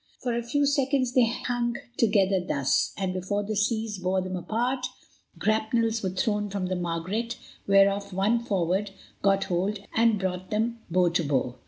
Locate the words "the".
3.43-3.55, 6.65-6.75